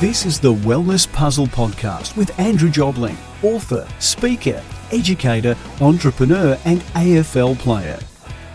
[0.00, 7.58] This is the Wellness Puzzle Podcast with Andrew Jobling, author, speaker, educator, entrepreneur, and AFL
[7.58, 7.98] player.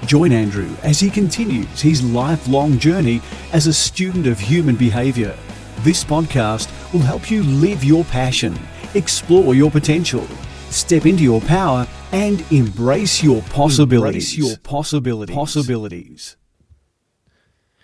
[0.06, 3.22] Join Andrew as he continues his lifelong journey
[3.52, 5.38] as a student of human behaviour.
[5.80, 8.58] This podcast will help you live your passion,
[8.94, 10.26] explore your potential,
[10.70, 14.34] step into your power, and embrace your possibilities.
[14.34, 15.36] Embrace your possibilities.
[15.36, 16.38] Possibilities.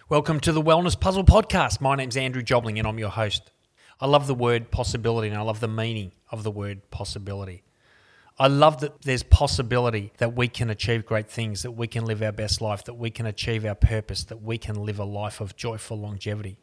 [0.10, 1.82] Welcome to the Wellness Puzzle Podcast.
[1.82, 3.52] My name's Andrew Jobling and I'm your host.
[4.02, 7.62] I love the word possibility and I love the meaning of the word possibility.
[8.40, 12.24] I love that there's possibility that we can achieve great things, that we can live
[12.24, 15.42] our best life, that we can achieve our purpose, that we can live a life
[15.42, 16.58] of joyful longevity.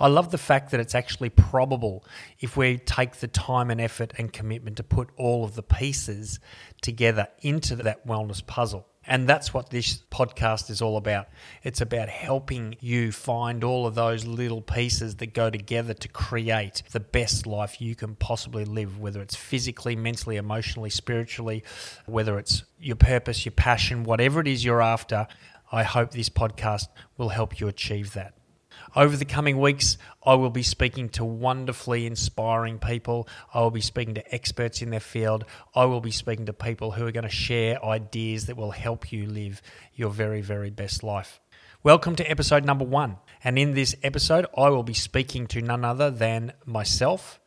[0.00, 2.02] I love the fact that it's actually probable
[2.40, 6.40] if we take the time and effort and commitment to put all of the pieces
[6.80, 8.86] together into that wellness puzzle.
[9.06, 11.28] And that's what this podcast is all about.
[11.62, 16.82] It's about helping you find all of those little pieces that go together to create
[16.90, 21.62] the best life you can possibly live, whether it's physically, mentally, emotionally, spiritually,
[22.06, 25.28] whether it's your purpose, your passion, whatever it is you're after.
[25.70, 28.35] I hope this podcast will help you achieve that.
[28.94, 33.28] Over the coming weeks, I will be speaking to wonderfully inspiring people.
[33.52, 35.44] I will be speaking to experts in their field.
[35.74, 39.12] I will be speaking to people who are going to share ideas that will help
[39.12, 39.60] you live
[39.94, 41.40] your very, very best life.
[41.82, 43.18] Welcome to episode number one.
[43.44, 47.40] And in this episode, I will be speaking to none other than myself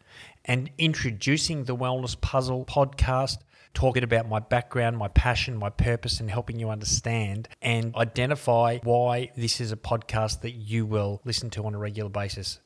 [0.46, 3.40] and introducing the Wellness Puzzle podcast
[3.74, 9.32] talking about my background, my passion, my purpose, and helping you understand and identify why
[9.38, 12.60] this is a podcast that you will listen to on a regular basis.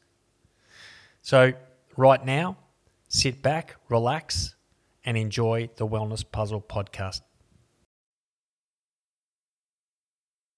[1.22, 1.54] So,
[1.96, 2.58] right now,
[3.08, 4.56] sit back, relax,
[5.06, 7.22] and enjoy the Wellness Puzzle podcast.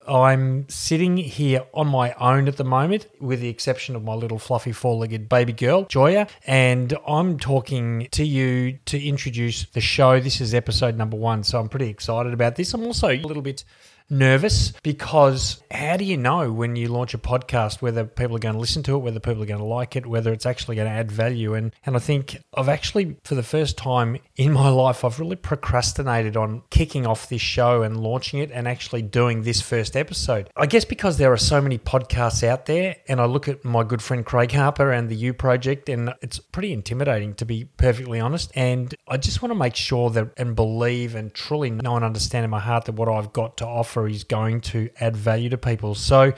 [0.07, 4.39] I'm sitting here on my own at the moment, with the exception of my little
[4.39, 10.19] fluffy four legged baby girl, Joya, and I'm talking to you to introduce the show.
[10.19, 12.73] This is episode number one, so I'm pretty excited about this.
[12.73, 13.63] I'm also a little bit
[14.09, 18.53] nervous because how do you know when you launch a podcast whether people are going
[18.53, 20.87] to listen to it, whether people are going to like it, whether it's actually going
[20.87, 21.53] to add value?
[21.53, 25.35] And and I think I've actually for the first time in my life I've really
[25.35, 30.49] procrastinated on kicking off this show and launching it and actually doing this first episode.
[30.55, 33.83] I guess because there are so many podcasts out there and I look at my
[33.83, 38.19] good friend Craig Harper and the You Project and it's pretty intimidating to be perfectly
[38.19, 38.51] honest.
[38.55, 42.43] And I just want to make sure that and believe and truly know and understand
[42.43, 45.49] in my heart that what I've got to offer offer is going to add value
[45.49, 45.95] to people.
[45.95, 46.33] So,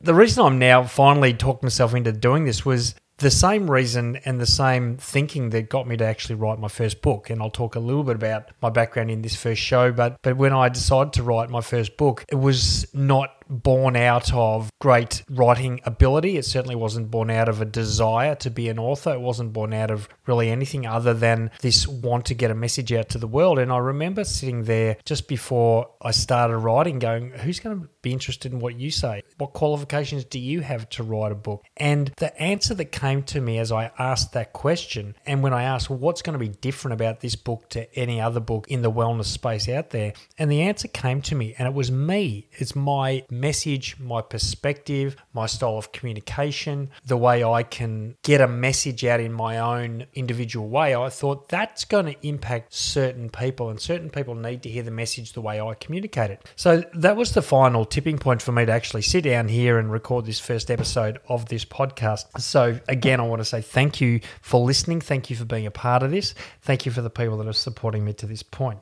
[0.00, 4.40] the reason I'm now finally talking myself into doing this was the same reason and
[4.40, 7.30] the same thinking that got me to actually write my first book.
[7.30, 9.92] And I'll talk a little bit about my background in this first show.
[9.92, 14.32] But but when I decided to write my first book, it was not born out
[14.32, 16.36] of great writing ability.
[16.36, 19.12] It certainly wasn't born out of a desire to be an author.
[19.12, 22.92] It wasn't born out of really anything other than this want to get a message
[22.92, 23.58] out to the world.
[23.58, 28.12] And I remember sitting there just before I started writing, going, Who's going to be
[28.12, 29.22] interested in what you say?
[29.38, 31.64] What qualifications do you have to write a book?
[31.76, 35.64] And the answer that came to me as I asked that question, and when I
[35.64, 38.82] asked, well, What's going to be different about this book to any other book in
[38.82, 40.12] the wellness space out there?
[40.36, 42.48] And the answer came to me, and it was me.
[42.52, 48.46] It's my message, my perspective, my style of communication, the way I can get a
[48.46, 53.68] message out in my own individual way, I thought that's going to impact certain people,
[53.68, 56.48] and certain people need to hear the message the way I communicate it.
[56.54, 59.90] So that was the final tipping point for me to actually sit down here and
[59.90, 62.40] record this first episode of this podcast.
[62.40, 65.00] So, again, I want to say thank you for listening.
[65.00, 66.34] Thank you for being a part of this.
[66.60, 68.78] Thank you for the people that are supporting me to this point.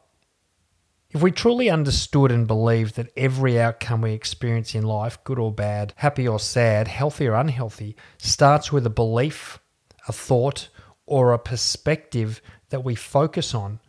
[1.12, 5.52] If we truly understood and believed that every outcome we experience in life, good or
[5.52, 9.58] bad, happy or sad, healthy or unhealthy, starts with a belief,
[10.06, 10.68] a thought,
[11.06, 13.80] or a perspective that we focus on,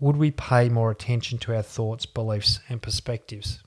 [0.00, 3.62] would we pay more attention to our thoughts, beliefs, and perspectives?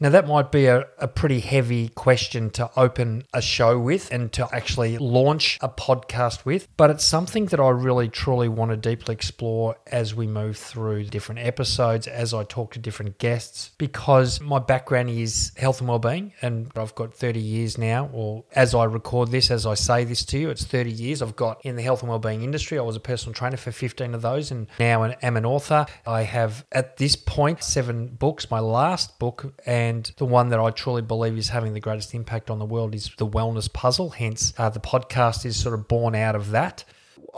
[0.00, 4.32] Now, that might be a, a pretty heavy question to open a show with and
[4.34, 8.76] to actually launch a podcast with, but it's something that I really truly want to
[8.76, 14.40] deeply explore as we move through different episodes, as I talk to different guests, because
[14.40, 18.84] my background is health and well-being, and I've got 30 years now, or as I
[18.84, 21.82] record this, as I say this to you, it's 30 years I've got in the
[21.82, 22.78] health and well-being industry.
[22.78, 25.86] I was a personal trainer for 15 of those, and now am an author.
[26.06, 28.48] I have, at this point, seven books.
[28.48, 32.14] My last book, and and the one that I truly believe is having the greatest
[32.14, 34.10] impact on the world is the wellness puzzle.
[34.10, 36.84] Hence, uh, the podcast is sort of born out of that.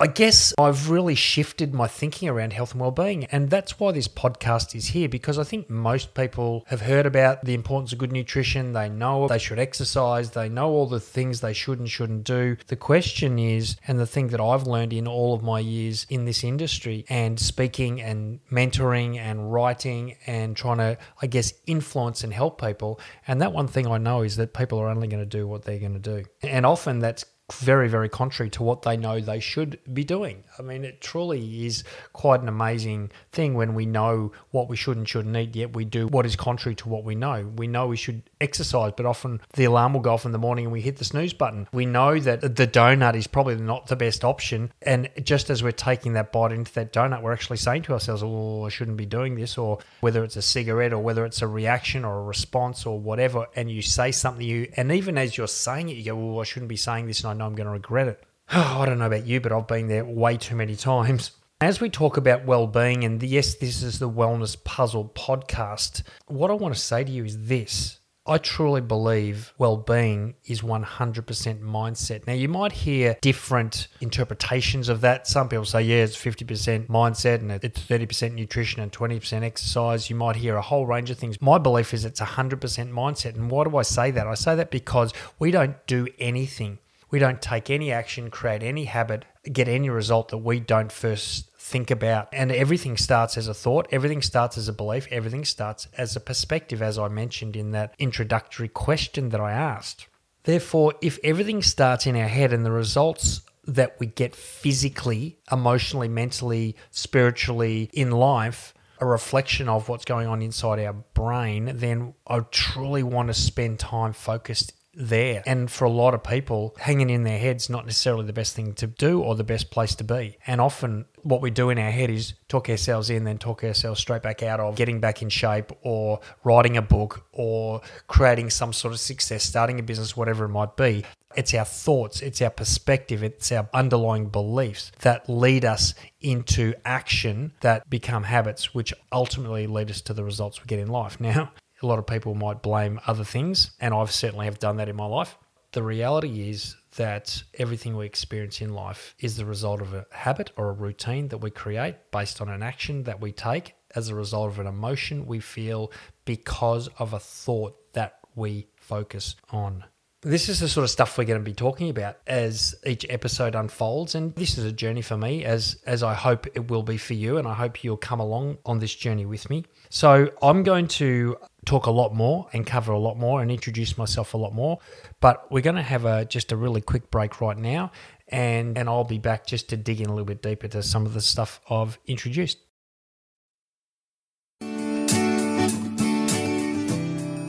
[0.01, 4.09] I guess I've really shifted my thinking around health and well-being and that's why this
[4.09, 8.11] podcast is here because I think most people have heard about the importance of good
[8.11, 12.25] nutrition, they know they should exercise, they know all the things they should and shouldn't
[12.25, 12.57] do.
[12.69, 16.25] The question is and the thing that I've learned in all of my years in
[16.25, 22.33] this industry and speaking and mentoring and writing and trying to I guess influence and
[22.33, 25.27] help people and that one thing I know is that people are only going to
[25.27, 26.25] do what they're going to do.
[26.43, 30.45] And often that's very, very contrary to what they know they should be doing.
[30.59, 34.97] I mean, it truly is quite an amazing thing when we know what we should
[34.97, 37.51] and shouldn't eat, yet we do what is contrary to what we know.
[37.57, 40.67] We know we should exercise, but often the alarm will go off in the morning
[40.67, 41.69] and we hit the snooze button.
[41.73, 44.73] We know that the donut is probably not the best option.
[44.83, 48.23] And just as we're taking that bite into that donut, we're actually saying to ourselves,
[48.23, 51.47] oh, I shouldn't be doing this, or whether it's a cigarette or whether it's a
[51.47, 53.47] reaction or a response or whatever.
[53.57, 56.45] And you say something, you, and even as you're saying it, you go, oh, I
[56.45, 58.23] shouldn't be saying this and I know I'm going to regret it.
[58.51, 61.33] I don't know about you, but I've been there way too many times.
[61.61, 66.55] As we talk about well-being, and yes, this is the Wellness Puzzle podcast, what I
[66.55, 67.99] want to say to you is this.
[68.27, 72.27] I truly believe well-being is 100% mindset.
[72.27, 75.27] Now you might hear different interpretations of that.
[75.27, 80.11] Some people say, yeah, it's 50% mindset and it's 30% nutrition and 20% exercise.
[80.11, 81.41] You might hear a whole range of things.
[81.41, 82.59] My belief is it's 100%
[82.93, 83.35] mindset.
[83.35, 84.27] And why do I say that?
[84.27, 86.79] I say that because we don't do anything
[87.11, 91.51] we don't take any action, create any habit, get any result that we don't first
[91.59, 92.29] think about.
[92.33, 96.21] And everything starts as a thought, everything starts as a belief, everything starts as a
[96.21, 100.07] perspective, as I mentioned in that introductory question that I asked.
[100.45, 106.09] Therefore, if everything starts in our head and the results that we get physically, emotionally,
[106.09, 112.41] mentally, spiritually in life, a reflection of what's going on inside our brain, then I
[112.51, 115.43] truly want to spend time focused there.
[115.47, 118.75] And for a lot of people, hanging in their head's not necessarily the best thing
[118.75, 120.39] to do or the best place to be.
[120.47, 124.01] And often what we do in our head is talk ourselves in, then talk ourselves
[124.01, 128.73] straight back out of getting back in shape or writing a book or creating some
[128.73, 131.05] sort of success, starting a business, whatever it might be.
[131.37, 137.53] It's our thoughts, it's our perspective, it's our underlying beliefs that lead us into action
[137.61, 141.21] that become habits, which ultimately lead us to the results we get in life.
[141.21, 144.89] Now, a lot of people might blame other things, and I've certainly have done that
[144.89, 145.37] in my life.
[145.73, 150.51] The reality is that everything we experience in life is the result of a habit
[150.57, 154.15] or a routine that we create based on an action that we take as a
[154.15, 155.93] result of an emotion we feel
[156.25, 159.85] because of a thought that we focus on.
[160.23, 163.55] This is the sort of stuff we're going to be talking about as each episode
[163.55, 166.99] unfolds and this is a journey for me as as I hope it will be
[166.99, 169.65] for you and I hope you'll come along on this journey with me.
[169.89, 173.99] So I'm going to talk a lot more and cover a lot more and introduce
[173.99, 174.79] myself a lot more,
[175.21, 177.91] but we're going to have a just a really quick break right now
[178.31, 181.07] and and I'll be back just to dig in a little bit deeper to some
[181.07, 182.59] of the stuff I've introduced.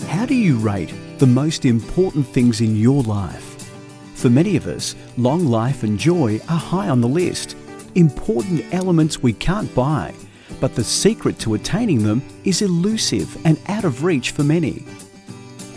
[0.07, 3.47] How do you rate the most important things in your life?
[4.15, 7.55] For many of us, long life and joy are high on the list,
[7.95, 10.13] important elements we can't buy,
[10.59, 14.83] but the secret to attaining them is elusive and out of reach for many.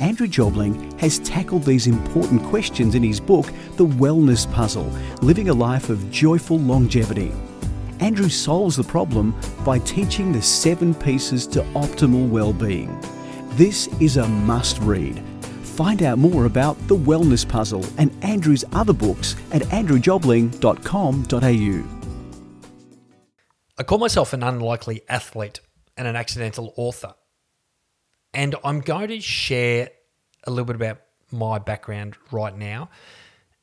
[0.00, 4.92] Andrew Jobling has tackled these important questions in his book, The Wellness Puzzle
[5.22, 7.32] Living a Life of Joyful Longevity.
[8.00, 9.34] Andrew solves the problem
[9.64, 13.00] by teaching the seven pieces to optimal well-being.
[13.52, 15.22] This is a must read.
[15.62, 21.93] Find out more about The Wellness Puzzle and Andrew's other books at andrewjobling.com.au.
[23.76, 25.60] I call myself an unlikely athlete
[25.96, 27.14] and an accidental author.
[28.32, 29.90] And I'm going to share
[30.44, 31.00] a little bit about
[31.32, 32.90] my background right now.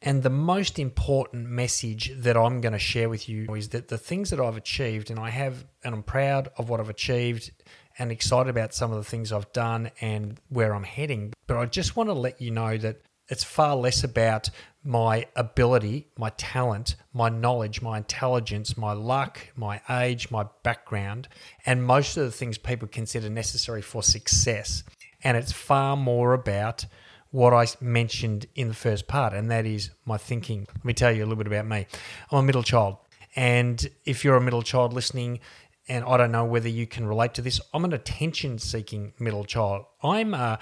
[0.02, 3.98] And the most important message that I'm going to share with you is that the
[3.98, 7.52] things that I've achieved, and I have, and I'm proud of what I've achieved
[7.98, 11.34] and excited about some of the things I've done and where I'm heading.
[11.48, 14.50] But I just want to let you know that it's far less about
[14.84, 21.28] my ability, my talent, my knowledge, my intelligence, my luck, my age, my background,
[21.66, 24.84] and most of the things people consider necessary for success.
[25.24, 26.86] And it's far more about
[27.30, 30.68] what I mentioned in the first part, and that is my thinking.
[30.76, 31.88] Let me tell you a little bit about me.
[32.32, 32.98] I'm a middle child.
[33.36, 35.40] And if you're a middle child listening,
[35.88, 37.62] and I don't know whether you can relate to this.
[37.74, 39.86] I'm an attention seeking middle child.
[40.04, 40.60] I'm a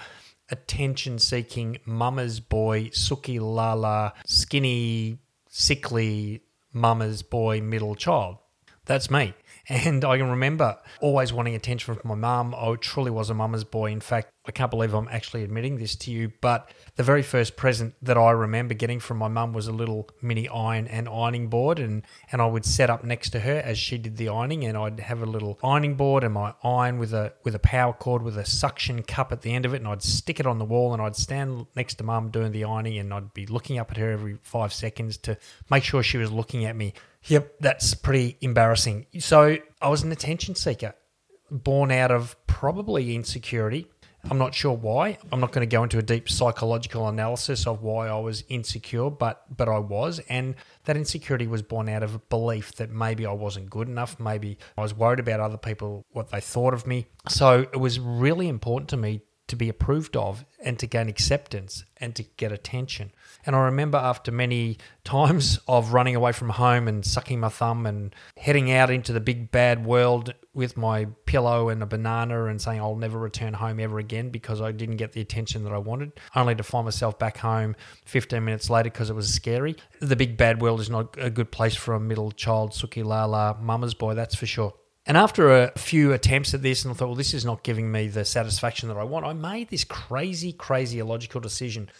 [0.50, 6.42] attention seeking mama's boy, Suki Lala, skinny, sickly
[6.72, 8.38] mama's boy middle child.
[8.86, 9.34] That's me.
[9.68, 12.56] And I can remember always wanting attention from my mum.
[12.56, 13.92] I truly was a mama's boy.
[13.92, 17.54] In fact, I can't believe I'm actually admitting this to you, but the very first
[17.54, 21.46] present that I remember getting from my mum was a little mini iron and ironing
[21.46, 22.02] board, and,
[22.32, 24.98] and I would set up next to her as she did the ironing, and I'd
[24.98, 28.36] have a little ironing board and my iron with a with a power cord with
[28.36, 30.92] a suction cup at the end of it, and I'd stick it on the wall,
[30.92, 33.98] and I'd stand next to mum doing the ironing, and I'd be looking up at
[33.98, 35.38] her every five seconds to
[35.70, 36.94] make sure she was looking at me.
[37.26, 39.06] Yep, that's pretty embarrassing.
[39.20, 40.96] So I was an attention seeker,
[41.52, 43.86] born out of probably insecurity
[44.28, 45.18] I'm not sure why.
[45.32, 49.10] I'm not going to go into a deep psychological analysis of why I was insecure,
[49.10, 53.24] but but I was, and that insecurity was born out of a belief that maybe
[53.24, 56.86] I wasn't good enough, maybe I was worried about other people what they thought of
[56.86, 57.06] me.
[57.28, 61.84] So it was really important to me to be approved of and to gain acceptance
[61.98, 63.12] and to get attention.
[63.44, 67.84] And I remember after many times of running away from home and sucking my thumb
[67.84, 72.60] and heading out into the big bad world with my pillow and a banana and
[72.60, 75.78] saying I'll never return home ever again because I didn't get the attention that I
[75.78, 77.74] wanted, only to find myself back home
[78.06, 79.76] 15 minutes later because it was scary.
[80.00, 83.56] The big bad world is not a good place for a middle child, Suki Lala,
[83.60, 84.74] mama's boy, that's for sure.
[85.06, 87.90] And after a few attempts at this, and I thought, well, this is not giving
[87.90, 91.90] me the satisfaction that I want, I made this crazy, crazy illogical decision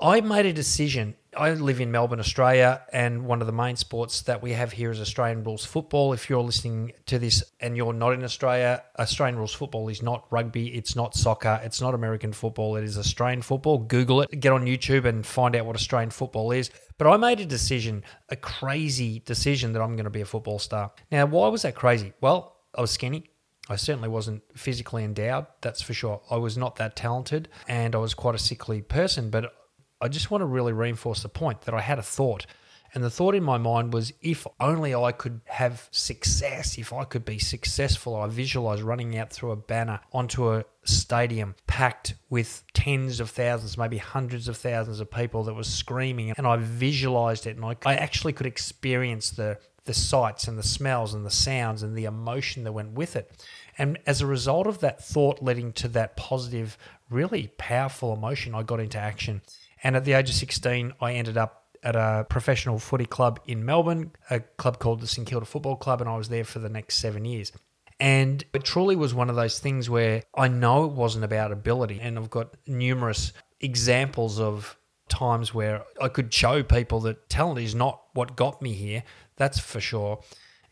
[0.00, 1.14] I made a decision.
[1.38, 4.90] I live in Melbourne, Australia, and one of the main sports that we have here
[4.90, 6.12] is Australian rules football.
[6.12, 10.26] If you're listening to this and you're not in Australia, Australian rules football is not
[10.32, 13.78] rugby, it's not soccer, it's not American football, it is Australian football.
[13.78, 16.72] Google it, get on YouTube and find out what Australian football is.
[16.98, 20.58] But I made a decision, a crazy decision that I'm going to be a football
[20.58, 20.90] star.
[21.12, 22.14] Now, why was that crazy?
[22.20, 23.30] Well, I was skinny.
[23.68, 26.20] I certainly wasn't physically endowed, that's for sure.
[26.32, 29.52] I was not that talented and I was quite a sickly person, but
[30.00, 32.46] I just want to really reinforce the point that I had a thought.
[32.94, 37.04] And the thought in my mind was if only I could have success, if I
[37.04, 42.64] could be successful, I visualized running out through a banner onto a stadium packed with
[42.72, 46.32] tens of thousands, maybe hundreds of thousands of people that was screaming.
[46.36, 50.62] And I visualized it and I, I actually could experience the, the sights and the
[50.62, 53.30] smells and the sounds and the emotion that went with it.
[53.76, 56.78] And as a result of that thought leading to that positive,
[57.10, 59.42] really powerful emotion, I got into action.
[59.82, 63.64] And at the age of 16, I ended up at a professional footy club in
[63.64, 66.68] Melbourne, a club called the St Kilda Football Club, and I was there for the
[66.68, 67.52] next seven years.
[68.00, 72.00] And it truly was one of those things where I know it wasn't about ability,
[72.00, 74.76] and I've got numerous examples of
[75.08, 79.02] times where I could show people that talent is not what got me here.
[79.36, 80.20] That's for sure.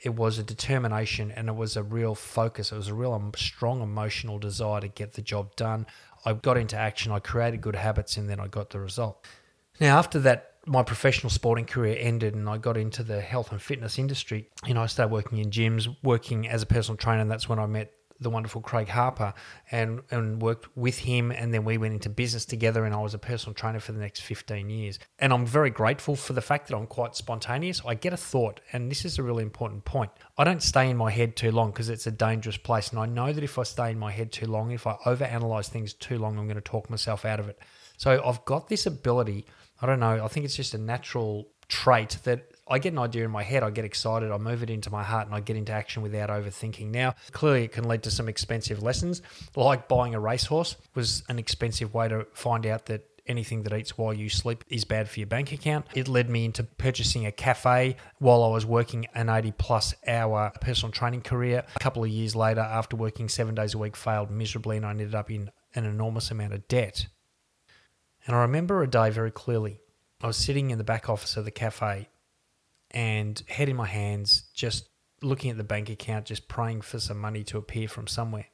[0.00, 2.70] It was a determination and it was a real focus.
[2.70, 5.86] It was a real um, strong emotional desire to get the job done.
[6.26, 9.24] I got into action, I created good habits, and then I got the result.
[9.80, 13.62] Now, after that, my professional sporting career ended and I got into the health and
[13.62, 14.50] fitness industry.
[14.66, 17.60] You know, I started working in gyms, working as a personal trainer, and that's when
[17.60, 19.34] I met the wonderful Craig Harper
[19.70, 23.14] and and worked with him and then we went into business together and I was
[23.14, 24.98] a personal trainer for the next 15 years.
[25.18, 27.82] And I'm very grateful for the fact that I'm quite spontaneous.
[27.86, 30.10] I get a thought and this is a really important point.
[30.38, 33.06] I don't stay in my head too long because it's a dangerous place and I
[33.06, 36.18] know that if I stay in my head too long, if I overanalyze things too
[36.18, 37.58] long, I'm going to talk myself out of it.
[37.96, 39.46] So I've got this ability,
[39.80, 43.24] I don't know, I think it's just a natural trait that I get an idea
[43.24, 45.56] in my head, I get excited, I move it into my heart, and I get
[45.56, 46.90] into action without overthinking.
[46.90, 49.22] Now, clearly, it can lead to some expensive lessons,
[49.54, 53.96] like buying a racehorse was an expensive way to find out that anything that eats
[53.98, 55.86] while you sleep is bad for your bank account.
[55.94, 60.52] It led me into purchasing a cafe while I was working an 80 plus hour
[60.60, 61.64] personal training career.
[61.74, 64.90] A couple of years later, after working seven days a week, failed miserably and I
[64.90, 67.06] ended up in an enormous amount of debt.
[68.26, 69.80] And I remember a day very clearly.
[70.20, 72.08] I was sitting in the back office of the cafe
[72.96, 74.88] and head in my hands, just
[75.20, 78.46] looking at the bank account, just praying for some money to appear from somewhere.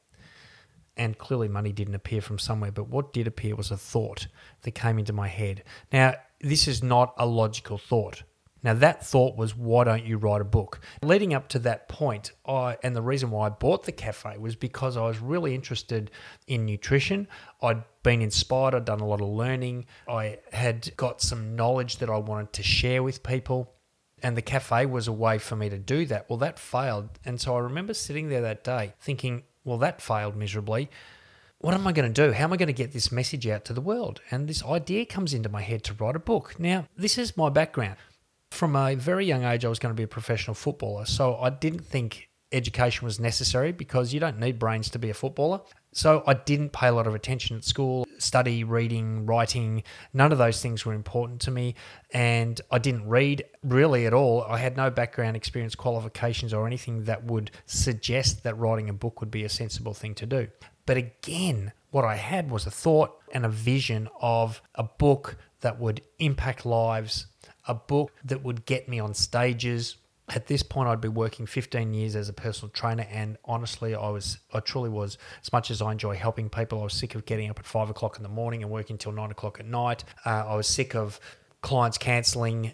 [0.96, 4.26] And clearly, money didn't appear from somewhere, but what did appear was a thought
[4.62, 5.62] that came into my head.
[5.92, 8.24] Now, this is not a logical thought.
[8.64, 10.80] Now, that thought was, why don't you write a book?
[11.02, 14.56] Leading up to that point, I, and the reason why I bought the cafe was
[14.56, 16.10] because I was really interested
[16.48, 17.28] in nutrition.
[17.62, 22.10] I'd been inspired, I'd done a lot of learning, I had got some knowledge that
[22.10, 23.72] I wanted to share with people
[24.22, 26.28] and the cafe was a way for me to do that.
[26.28, 27.10] Well, that failed.
[27.24, 30.90] And so I remember sitting there that day thinking, well, that failed miserably.
[31.58, 32.32] What am I going to do?
[32.32, 34.20] How am I going to get this message out to the world?
[34.30, 36.58] And this idea comes into my head to write a book.
[36.58, 37.96] Now, this is my background.
[38.50, 41.06] From a very young age, I was going to be a professional footballer.
[41.06, 45.14] So I didn't think education was necessary because you don't need brains to be a
[45.14, 45.60] footballer.
[45.92, 49.82] So I didn't pay a lot of attention at school, study, reading, writing.
[50.12, 51.74] None of those things were important to me.
[52.12, 54.42] And I didn't read really at all.
[54.42, 59.20] I had no background experience, qualifications, or anything that would suggest that writing a book
[59.20, 60.48] would be a sensible thing to do.
[60.86, 65.78] But again, what I had was a thought and a vision of a book that
[65.78, 67.26] would impact lives,
[67.66, 69.96] a book that would get me on stages.
[70.28, 74.08] At this point, I'd be working 15 years as a personal trainer, and honestly, I
[74.08, 75.18] was, I truly was.
[75.42, 77.90] As much as I enjoy helping people, I was sick of getting up at five
[77.90, 80.04] o'clock in the morning and working till nine o'clock at night.
[80.24, 81.18] Uh, I was sick of
[81.60, 82.72] clients cancelling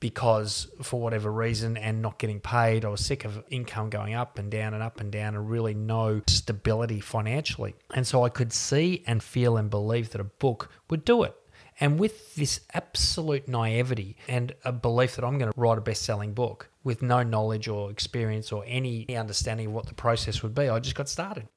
[0.00, 2.84] because for whatever reason and not getting paid.
[2.84, 5.74] I was sick of income going up and down and up and down and really
[5.74, 7.74] no stability financially.
[7.94, 11.34] And so I could see and feel and believe that a book would do it.
[11.78, 16.02] And with this absolute naivety and a belief that I'm going to write a best
[16.02, 20.54] selling book with no knowledge or experience or any understanding of what the process would
[20.54, 21.48] be, I just got started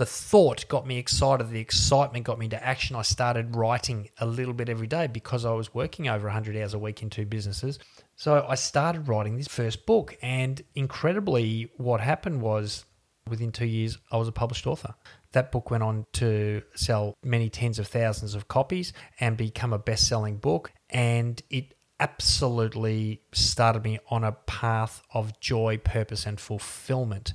[0.00, 1.50] the thought got me excited.
[1.50, 2.96] The excitement got me into action.
[2.96, 6.74] I started writing a little bit every day because I was working over 100 hours
[6.74, 7.78] a week in two businesses.
[8.16, 10.16] So I started writing this first book.
[10.22, 12.84] And incredibly, what happened was
[13.28, 14.94] within two years, I was a published author.
[15.32, 19.78] That book went on to sell many tens of thousands of copies and become a
[19.78, 20.72] best selling book.
[20.88, 27.34] And it absolutely started me on a path of joy, purpose, and fulfillment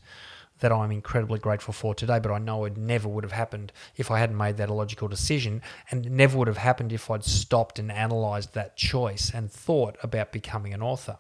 [0.60, 4.10] that I'm incredibly grateful for today, but I know it never would have happened if
[4.10, 5.62] I hadn't made that illogical decision,
[5.92, 10.32] and never would have happened if I'd stopped and analysed that choice and thought about
[10.32, 11.20] becoming an author.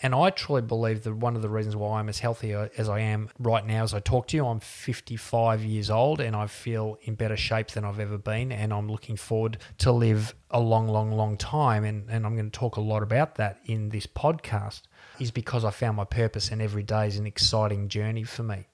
[0.00, 2.88] And I truly believe that one of the reasons why I'm as healthy uh, as
[2.88, 6.46] I am right now as I talk to you, I'm 55 years old and I
[6.46, 8.52] feel in better shape than I've ever been.
[8.52, 11.82] And I'm looking forward to live a long, long, long time.
[11.82, 14.82] And, and I'm going to talk a lot about that in this podcast,
[15.18, 18.68] is because I found my purpose and every day is an exciting journey for me.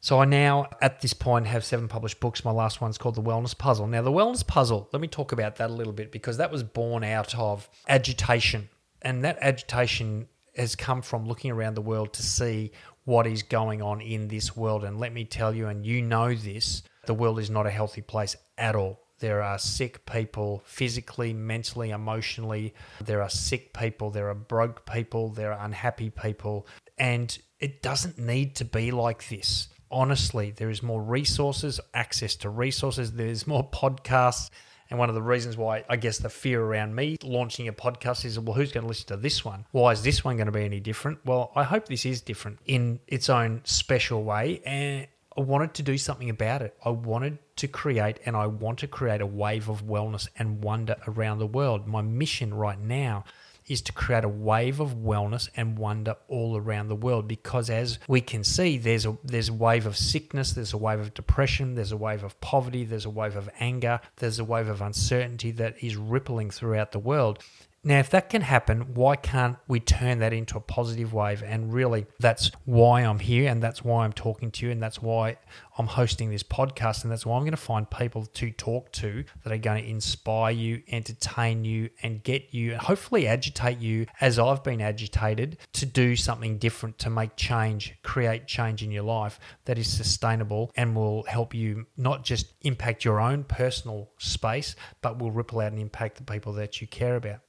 [0.00, 2.44] So I now, at this point, have seven published books.
[2.44, 3.86] My last one's called The Wellness Puzzle.
[3.88, 6.62] Now, The Wellness Puzzle, let me talk about that a little bit because that was
[6.62, 8.68] born out of agitation.
[9.00, 12.72] And that agitation has come from looking around the world to see
[13.04, 14.84] what is going on in this world.
[14.84, 18.02] And let me tell you, and you know this, the world is not a healthy
[18.02, 19.00] place at all.
[19.18, 22.74] There are sick people physically, mentally, emotionally.
[23.00, 24.10] There are sick people.
[24.10, 25.28] There are broke people.
[25.28, 26.66] There are unhappy people.
[26.98, 29.68] And it doesn't need to be like this.
[29.90, 33.12] Honestly, there is more resources, access to resources.
[33.12, 34.50] There's more podcasts
[34.92, 38.26] and one of the reasons why I guess the fear around me launching a podcast
[38.26, 39.64] is, well, who's going to listen to this one?
[39.70, 41.20] Why is this one going to be any different?
[41.24, 44.60] Well, I hope this is different in its own special way.
[44.66, 46.76] And I wanted to do something about it.
[46.84, 50.96] I wanted to create and I want to create a wave of wellness and wonder
[51.08, 51.86] around the world.
[51.86, 53.24] My mission right now
[53.72, 57.98] is to create a wave of wellness and wonder all around the world because as
[58.06, 61.74] we can see there's a there's a wave of sickness there's a wave of depression
[61.74, 65.50] there's a wave of poverty there's a wave of anger there's a wave of uncertainty
[65.50, 67.38] that is rippling throughout the world
[67.84, 71.42] now, if that can happen, why can't we turn that into a positive wave?
[71.42, 75.02] And really, that's why I'm here, and that's why I'm talking to you, and that's
[75.02, 75.36] why
[75.76, 79.24] I'm hosting this podcast, and that's why I'm going to find people to talk to
[79.42, 84.06] that are going to inspire you, entertain you, and get you, and hopefully agitate you
[84.20, 89.02] as I've been agitated to do something different, to make change, create change in your
[89.02, 94.76] life that is sustainable and will help you not just impact your own personal space,
[95.00, 97.40] but will ripple out and impact the people that you care about.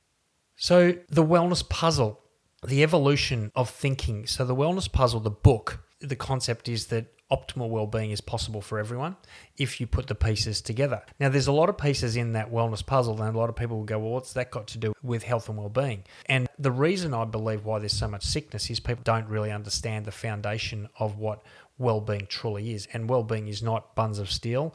[0.56, 2.20] So, the wellness puzzle,
[2.66, 4.28] the evolution of thinking.
[4.28, 8.78] So, the wellness puzzle, the book, the concept is that optimal well-being is possible for
[8.78, 9.16] everyone
[9.58, 11.02] if you put the pieces together.
[11.20, 13.78] Now there's a lot of pieces in that wellness puzzle and a lot of people
[13.78, 17.14] will go, "Well, what's that got to do with health and well-being?" And the reason
[17.14, 21.18] I believe why there's so much sickness is people don't really understand the foundation of
[21.18, 21.42] what
[21.80, 22.88] well-being truly is.
[22.94, 24.74] And well-being is not buns of steel.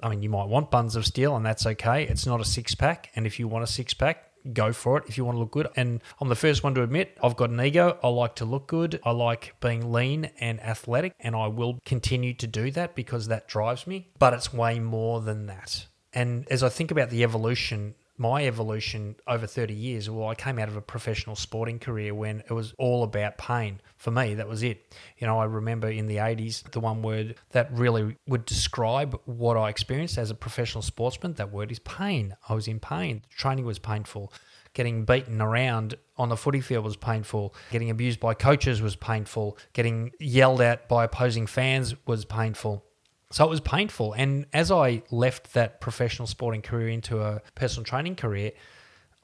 [0.00, 2.04] I mean, you might want buns of steel and that's okay.
[2.04, 5.24] It's not a six-pack, and if you want a six-pack, go for it if you
[5.24, 5.68] want to look good.
[5.76, 7.98] And I'm the first one to admit I've got an ego.
[8.02, 9.00] I like to look good.
[9.04, 13.48] I like being lean and athletic, and I will continue to do that because that
[13.48, 14.08] drives me.
[14.18, 15.86] But it's way more than that.
[16.12, 20.58] And as I think about the evolution my evolution over 30 years, well, I came
[20.58, 23.80] out of a professional sporting career when it was all about pain.
[23.96, 24.94] For me, that was it.
[25.18, 29.56] You know, I remember in the 80s, the one word that really would describe what
[29.56, 32.36] I experienced as a professional sportsman, that word is pain.
[32.48, 33.22] I was in pain.
[33.30, 34.32] Training was painful.
[34.74, 37.54] Getting beaten around on the footy field was painful.
[37.70, 39.58] Getting abused by coaches was painful.
[39.72, 42.84] Getting yelled at by opposing fans was painful
[43.32, 44.12] so it was painful.
[44.12, 48.52] And as I left that professional sporting career into a personal training career,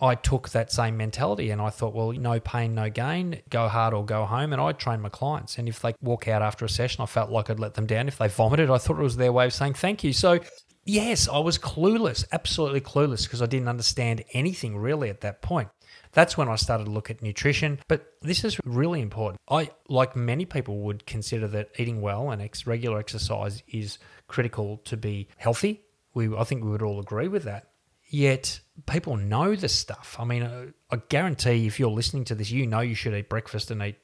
[0.00, 3.92] I took that same mentality and I thought, well, no pain, no gain, go hard
[3.94, 4.52] or go home.
[4.52, 5.58] And I trained my clients.
[5.58, 8.06] And if they walk out after a session, I felt like I'd let them down.
[8.06, 10.12] If they vomited, I thought it was their way of saying thank you.
[10.12, 10.40] So
[10.88, 15.68] Yes, I was clueless, absolutely clueless, because I didn't understand anything really at that point.
[16.12, 17.80] That's when I started to look at nutrition.
[17.88, 19.40] But this is really important.
[19.48, 24.78] I, like many people, would consider that eating well and ex- regular exercise is critical
[24.84, 25.82] to be healthy.
[26.14, 27.68] We, I think we would all agree with that.
[28.10, 30.16] Yet people know this stuff.
[30.18, 33.28] I mean, uh, I guarantee if you're listening to this, you know you should eat
[33.28, 33.96] breakfast and eat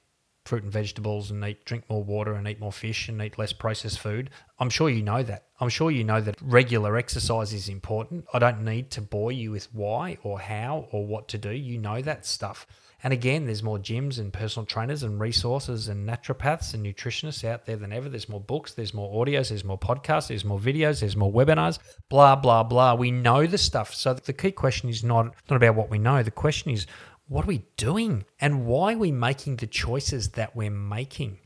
[0.44, 3.52] fruit and vegetables and eat drink more water and eat more fish and eat less
[3.52, 4.30] processed food.
[4.58, 5.44] I'm sure you know that.
[5.60, 8.26] I'm sure you know that regular exercise is important.
[8.34, 11.50] I don't need to bore you with why or how or what to do.
[11.50, 12.66] You know that stuff.
[13.04, 17.66] And again, there's more gyms and personal trainers and resources and naturopaths and nutritionists out
[17.66, 18.08] there than ever.
[18.08, 21.78] There's more books, there's more audios, there's more podcasts, there's more videos, there's more webinars,
[22.08, 22.94] blah, blah, blah.
[22.94, 23.94] We know the stuff.
[23.94, 26.22] So the key question is not, not about what we know.
[26.22, 26.86] The question is,
[27.26, 31.38] what are we doing and why are we making the choices that we're making?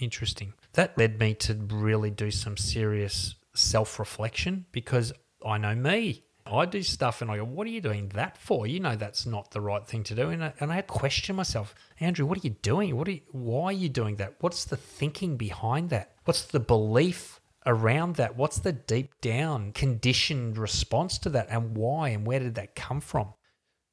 [0.00, 0.54] Interesting.
[0.74, 5.12] That led me to really do some serious self reflection because
[5.44, 6.24] I know me.
[6.50, 8.66] I do stuff and I go, What are you doing that for?
[8.66, 10.30] You know, that's not the right thing to do.
[10.30, 12.96] And I, and I had to question myself, Andrew, what are you doing?
[12.96, 14.34] What are you, why are you doing that?
[14.40, 16.12] What's the thinking behind that?
[16.24, 18.36] What's the belief around that?
[18.36, 21.48] What's the deep down conditioned response to that?
[21.50, 22.10] And why?
[22.10, 23.34] And where did that come from?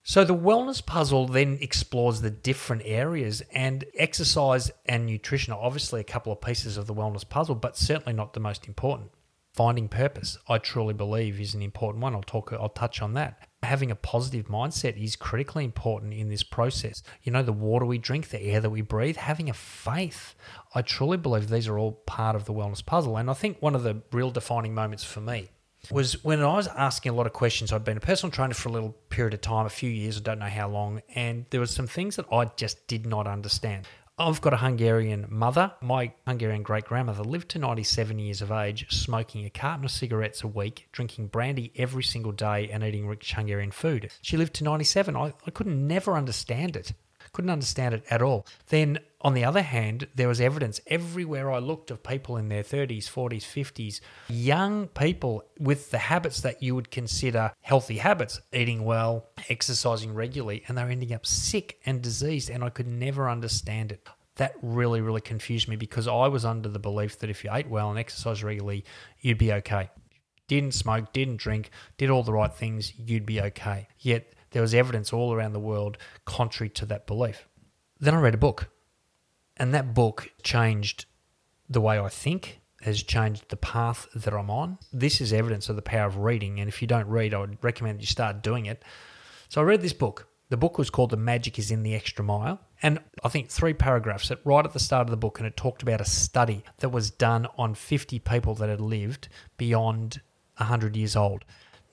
[0.07, 5.99] So the wellness puzzle then explores the different areas, and exercise and nutrition are obviously
[5.99, 9.09] a couple of pieces of the wellness puzzle, but certainly not the most important.
[9.55, 12.13] Finding purpose, I truly believe, is an important one.
[12.13, 12.53] I'll talk.
[12.53, 13.47] I'll touch on that.
[13.63, 17.01] Having a positive mindset is critically important in this process.
[17.23, 20.35] You know, the water we drink, the air that we breathe, having a faith.
[20.75, 23.17] I truly believe these are all part of the wellness puzzle.
[23.17, 25.49] And I think one of the real defining moments for me
[25.91, 27.71] was when I was asking a lot of questions.
[27.71, 30.21] I'd been a personal trainer for a little period of time, a few years, I
[30.21, 33.87] don't know how long, and there were some things that I just did not understand.
[34.17, 35.73] I've got a Hungarian mother.
[35.81, 40.41] My Hungarian great grandmother lived to 97 years of age, smoking a carton of cigarettes
[40.41, 44.09] a week, drinking brandy every single day, and eating rich Hungarian food.
[44.21, 45.17] She lived to 97.
[45.17, 46.93] I, I couldn't never understand it.
[47.35, 48.47] Couldn't understand it at all.
[48.69, 52.63] Then, on the other hand, there was evidence everywhere I looked of people in their
[52.63, 58.85] 30s, 40s, 50s, young people with the habits that you would consider healthy habits, eating
[58.85, 62.49] well, exercising regularly, and they're ending up sick and diseased.
[62.49, 66.69] And I could never understand it that really, really confused me because I was under
[66.69, 68.85] the belief that if you ate well and exercised regularly,
[69.19, 69.89] you'd be okay.
[70.47, 73.89] Didn't smoke, didn't drink, did all the right things, you'd be okay.
[73.99, 77.45] Yet there was evidence all around the world contrary to that belief.
[77.99, 78.69] Then I read a book,
[79.57, 81.07] and that book changed
[81.69, 84.77] the way I think, has changed the path that I'm on.
[84.93, 87.61] This is evidence of the power of reading, and if you don't read, I would
[87.61, 88.81] recommend you start doing it.
[89.49, 90.29] So I read this book.
[90.47, 92.61] The book was called The Magic is in the Extra Mile.
[92.81, 95.57] And I think three paragraphs at right at the start of the book, and it
[95.57, 100.21] talked about a study that was done on 50 people that had lived beyond
[100.55, 101.43] 100 years old.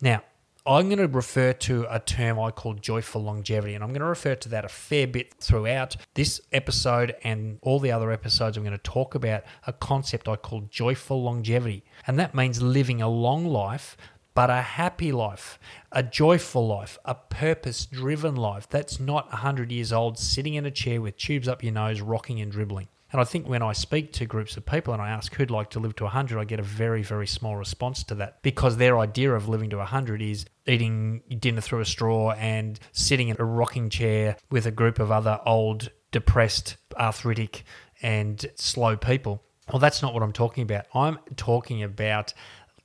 [0.00, 0.22] Now,
[0.64, 4.06] I'm going to refer to a term I call joyful longevity, and I'm going to
[4.06, 8.56] refer to that a fair bit throughout this episode and all the other episodes.
[8.56, 13.02] I'm going to talk about a concept I call joyful longevity, and that means living
[13.02, 13.96] a long life,
[14.34, 15.58] but a happy life,
[15.90, 20.70] a joyful life, a purpose driven life that's not 100 years old, sitting in a
[20.70, 22.86] chair with tubes up your nose, rocking and dribbling.
[23.12, 25.68] And I think when I speak to groups of people and I ask who'd like
[25.70, 28.98] to live to 100, I get a very, very small response to that because their
[28.98, 33.44] idea of living to 100 is eating dinner through a straw and sitting in a
[33.44, 37.64] rocking chair with a group of other old, depressed, arthritic,
[38.00, 39.42] and slow people.
[39.70, 40.86] Well, that's not what I'm talking about.
[40.94, 42.32] I'm talking about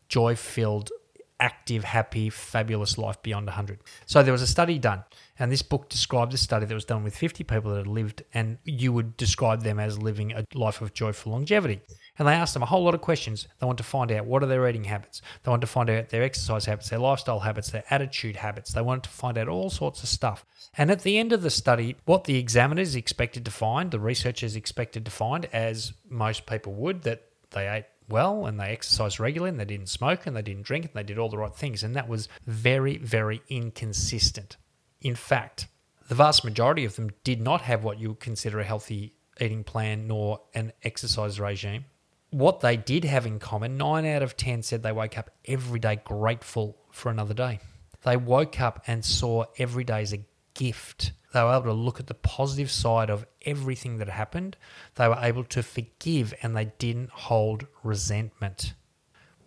[0.10, 0.92] joy filled,
[1.40, 3.80] active, happy, fabulous life beyond 100.
[4.06, 5.04] So there was a study done
[5.39, 8.23] and this book described a study that was done with 50 people that had lived,
[8.34, 11.82] and you would describe them as living a life of joyful longevity.
[12.17, 13.47] And they asked them a whole lot of questions.
[13.60, 15.21] They want to find out what are their eating habits.
[15.43, 18.73] They want to find out their exercise habits, their lifestyle habits, their attitude habits.
[18.73, 20.43] They wanted to find out all sorts of stuff.
[20.76, 24.56] And at the end of the study, what the examiners expected to find, the researchers
[24.56, 29.50] expected to find, as most people would, that they ate well and they exercised regularly
[29.50, 31.84] and they didn't smoke and they didn't drink and they did all the right things.
[31.84, 34.58] And that was very, very inconsistent.
[35.02, 35.68] In fact,
[36.08, 39.64] the vast majority of them did not have what you would consider a healthy eating
[39.64, 41.86] plan nor an exercise regime.
[42.30, 45.80] What they did have in common, nine out of 10 said they woke up every
[45.80, 47.60] day grateful for another day.
[48.04, 51.12] They woke up and saw every day as a gift.
[51.34, 54.58] They were able to look at the positive side of everything that happened.
[54.96, 58.74] They were able to forgive and they didn't hold resentment.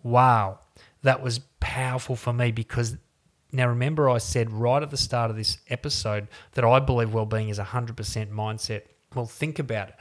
[0.03, 0.59] Wow,
[1.03, 2.97] that was powerful for me because
[3.51, 7.49] now, remember, I said right at the start of this episode that I believe well-being
[7.49, 7.95] is a 100%
[8.31, 8.83] mindset.
[9.13, 9.95] Well, think about it.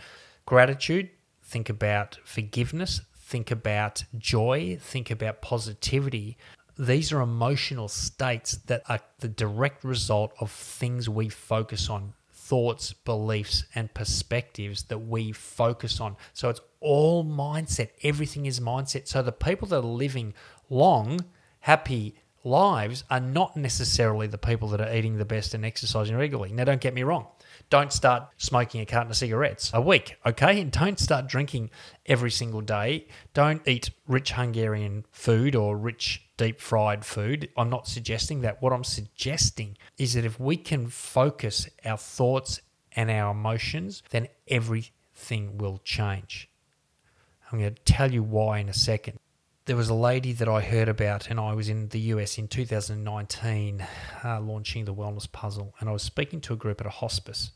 [0.47, 1.11] Gratitude,
[1.43, 6.37] think about forgiveness, think about joy, think about positivity.
[6.79, 12.93] These are emotional states that are the direct result of things we focus on thoughts,
[12.93, 16.17] beliefs, and perspectives that we focus on.
[16.33, 17.91] So it's all mindset.
[18.03, 19.07] Everything is mindset.
[19.07, 20.35] So the people that are living
[20.69, 21.21] long,
[21.61, 26.53] happy lives are not necessarily the people that are eating the best and exercising regularly.
[26.53, 27.27] Now, don't get me wrong.
[27.69, 30.61] Don't start smoking a carton of cigarettes a week, okay?
[30.61, 31.71] And don't start drinking
[32.07, 33.07] every single day.
[33.33, 37.49] Don't eat rich Hungarian food or rich deep fried food.
[37.57, 38.61] I'm not suggesting that.
[38.61, 42.61] What I'm suggesting is that if we can focus our thoughts
[42.97, 46.49] and our emotions, then everything will change.
[47.53, 49.20] I'm going to tell you why in a second.
[49.71, 52.49] There was a lady that I heard about, and I was in the US in
[52.49, 53.87] 2019
[54.25, 57.53] uh, launching the Wellness Puzzle, and I was speaking to a group at a hospice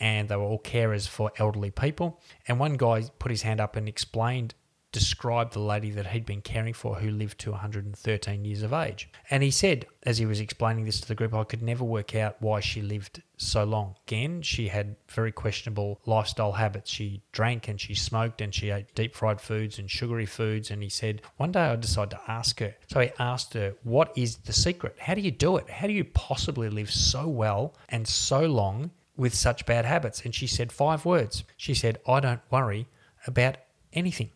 [0.00, 2.20] and they were all carers for elderly people.
[2.48, 4.54] And one guy put his hand up and explained,
[4.96, 9.10] described the lady that he'd been caring for who lived to 113 years of age.
[9.30, 12.14] And he said, as he was explaining this to the group, I could never work
[12.14, 13.96] out why she lived so long.
[14.06, 16.90] Again, she had very questionable lifestyle habits.
[16.90, 20.70] She drank and she smoked and she ate deep fried foods and sugary foods.
[20.70, 22.74] And he said, one day I decided to ask her.
[22.86, 24.96] So he asked her, What is the secret?
[24.98, 25.68] How do you do it?
[25.68, 30.22] How do you possibly live so well and so long with such bad habits?
[30.24, 31.44] And she said five words.
[31.58, 32.88] She said, I don't worry
[33.26, 33.58] about
[33.92, 34.30] anything.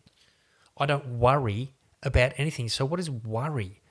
[0.77, 2.69] I don't worry about anything.
[2.69, 3.81] So, what is worry?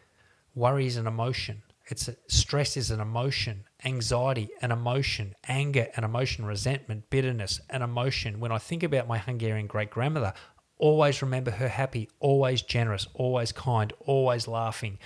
[0.55, 1.63] Worry is an emotion.
[1.87, 7.83] It's a, stress is an emotion, anxiety, an emotion, anger, an emotion, resentment, bitterness, an
[7.83, 8.39] emotion.
[8.41, 10.33] When I think about my Hungarian great grandmother,
[10.79, 14.99] always remember her happy, always generous, always kind, always laughing,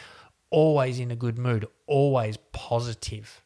[0.50, 3.42] always in a good mood, always positive.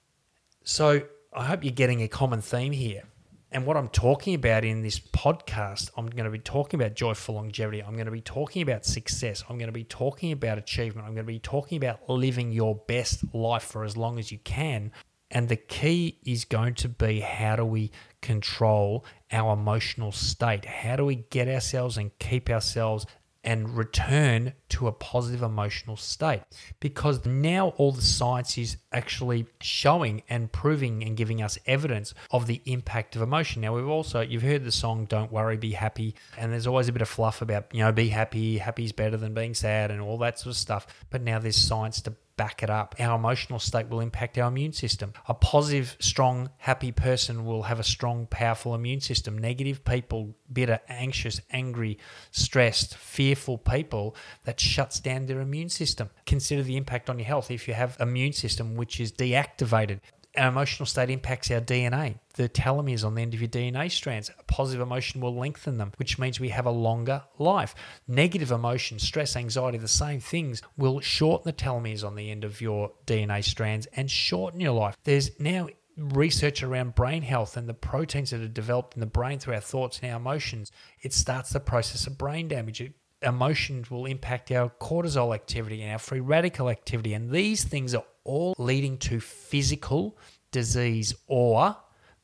[0.65, 3.05] So I hope you're getting a common theme here.
[3.51, 7.37] And what I'm talking about in this podcast, I'm going to be talking about joyful
[7.37, 7.83] longevity.
[7.83, 9.43] I'm going to be talking about success.
[9.49, 11.07] I'm going to be talking about achievement.
[11.07, 14.39] I'm going to be talking about living your best life for as long as you
[14.41, 14.93] can.
[15.31, 20.67] And the key is going to be how do we control our emotional state?
[20.67, 23.07] How do we get ourselves and keep ourselves
[23.49, 26.43] and return to a positive emotional state
[26.81, 32.47] because now all the science is actually showing and proving and giving us evidence of
[32.47, 33.63] the impact of emotion.
[33.63, 36.93] Now we've also you've heard the song Don't Worry Be Happy and there's always a
[36.93, 40.03] bit of fluff about, you know, be happy, happy is better than being sad and
[40.03, 40.87] all that sort of stuff.
[41.09, 42.95] But now there's science to back it up.
[42.99, 45.13] Our emotional state will impact our immune system.
[45.27, 49.37] A positive, strong, happy person will have a strong, powerful immune system.
[49.37, 51.99] Negative people, bitter, anxious, angry,
[52.31, 56.09] stressed, fearful people, that shuts down their immune system.
[56.25, 60.01] Consider the impact on your health if you have immune system which is deactivated
[60.39, 62.19] our emotional state impacts our DNA.
[62.35, 64.31] The telomeres on the end of your DNA strands.
[64.39, 67.75] A positive emotion will lengthen them, which means we have a longer life.
[68.07, 72.61] Negative emotion, stress, anxiety, the same things will shorten the telomeres on the end of
[72.61, 74.97] your DNA strands and shorten your life.
[75.05, 79.41] There's now research around brain health and the proteins that are developed in the brain
[79.41, 80.71] through our thoughts and our emotions.
[81.03, 82.81] It starts the process of brain damage.
[82.81, 87.15] It emotions will impact our cortisol activity and our free radical activity.
[87.15, 90.19] And these things are all leading to physical
[90.53, 91.77] disease, or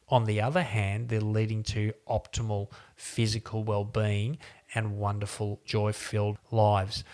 [0.09, 4.39] on the other hand, they're leading to optimal physical well being
[4.75, 7.05] and wonderful, joy filled lives.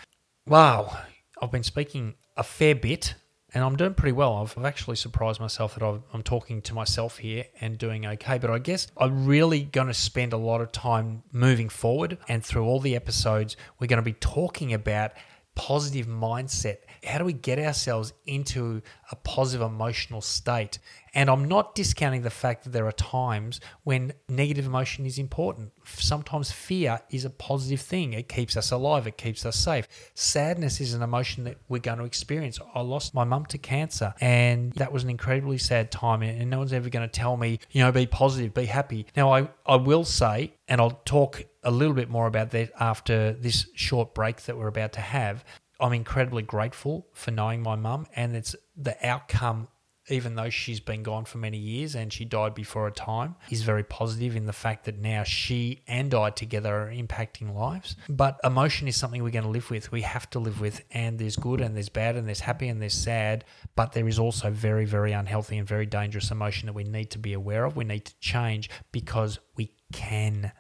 [0.47, 0.99] Wow,
[1.41, 3.15] I've been speaking a fair bit
[3.53, 4.37] and I'm doing pretty well.
[4.37, 8.39] I've, actually surprised myself that i am talking to myself here and doing okay.
[8.39, 12.45] But I guess I'm really going to spend a lot of time moving forward and
[12.45, 15.13] through all the episodes, we're going to be talking about
[15.55, 16.79] positive mindset.
[17.05, 20.79] How do we get ourselves into a positive emotional state?
[21.13, 25.73] And I'm not discounting the fact that there are times when negative emotion is important.
[25.85, 28.13] Sometimes fear is a positive thing.
[28.13, 29.89] It keeps us alive, it keeps us safe.
[30.15, 32.59] Sadness is an emotion that we're going to experience.
[32.75, 36.23] I lost my mum to cancer, and that was an incredibly sad time.
[36.23, 39.07] And no one's ever going to tell me, you know, be positive, be happy.
[39.17, 43.33] Now, I, I will say, and I'll talk a little bit more about that after
[43.33, 45.45] this short break that we're about to have.
[45.81, 49.69] I'm incredibly grateful for knowing my mum, and it's the outcome
[50.11, 53.63] even though she's been gone for many years and she died before her time, is
[53.63, 57.97] very positive in the fact that now she and I together are impacting lives.
[58.09, 59.93] But emotion is something we're going to live with.
[59.93, 62.81] We have to live with, and there's good and there's bad and there's happy and
[62.81, 63.45] there's sad.
[63.77, 67.19] But there is also very, very unhealthy and very dangerous emotion that we need to
[67.19, 67.77] be aware of.
[67.77, 70.53] We need to change because we can.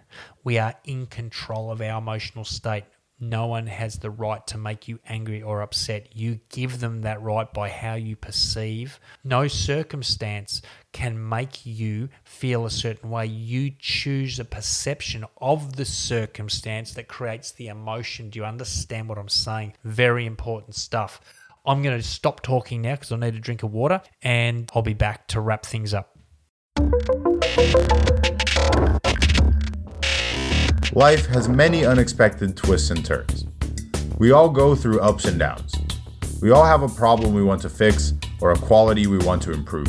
[0.44, 2.84] We are in control of our emotional state
[3.22, 6.16] No one has the right to make you angry or upset.
[6.16, 8.98] You give them that right by how you perceive.
[9.22, 13.26] No circumstance can make you feel a certain way.
[13.26, 18.30] You choose a perception of the circumstance that creates the emotion.
[18.30, 19.74] Do you understand what I'm saying?
[19.84, 21.20] Very important stuff.
[21.66, 24.80] I'm going to stop talking now because I need a drink of water and I'll
[24.80, 26.16] be back to wrap things up.
[30.94, 33.46] Life has many unexpected twists and turns.
[34.18, 35.72] We all go through ups and downs.
[36.42, 39.52] We all have a problem we want to fix or a quality we want to
[39.52, 39.86] improve.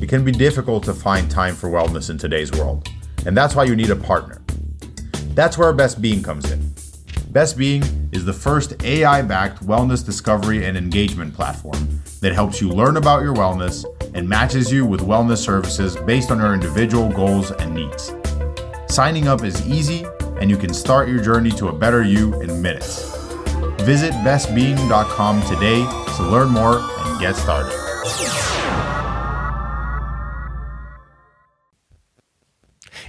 [0.00, 2.88] It can be difficult to find time for wellness in today's world,
[3.26, 4.42] and that's why you need a partner.
[5.34, 6.72] That's where Best Being comes in.
[7.28, 7.82] Best Being
[8.12, 13.22] is the first AI backed wellness discovery and engagement platform that helps you learn about
[13.22, 13.84] your wellness
[14.14, 18.14] and matches you with wellness services based on your individual goals and needs.
[18.94, 20.06] Signing up is easy,
[20.40, 23.12] and you can start your journey to a better you in minutes.
[23.80, 25.82] Visit bestbeing.com today
[26.16, 27.72] to learn more and get started.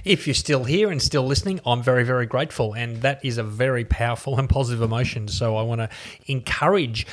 [0.04, 2.74] If you're still here and still listening, I'm very, very grateful.
[2.74, 5.28] And that is a very powerful and positive emotion.
[5.28, 5.88] So I want to
[6.26, 7.06] encourage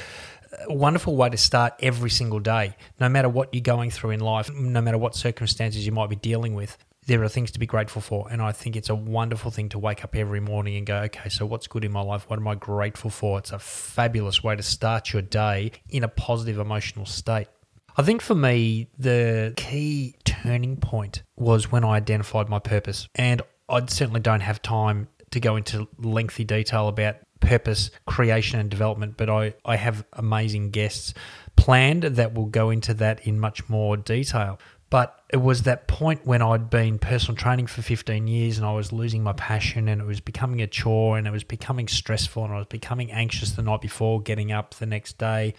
[0.67, 4.19] a wonderful way to start every single day, no matter what you're going through in
[4.19, 7.65] life, no matter what circumstances you might be dealing with there are things to be
[7.65, 8.27] grateful for.
[8.31, 11.29] And I think it's a wonderful thing to wake up every morning and go, okay,
[11.29, 12.29] so what's good in my life?
[12.29, 13.39] What am I grateful for?
[13.39, 17.47] It's a fabulous way to start your day in a positive emotional state.
[17.95, 23.07] I think for me, the key turning point was when I identified my purpose.
[23.15, 28.69] And I certainly don't have time to go into lengthy detail about purpose creation and
[28.69, 31.13] development, but I, I have amazing guests
[31.55, 34.59] planned that will go into that in much more detail.
[34.93, 38.73] But it was that point when I'd been personal training for 15 years and I
[38.73, 42.45] was losing my passion and it was becoming a chore and it was becoming stressful
[42.45, 45.55] and I was becoming anxious the night before getting up the next day.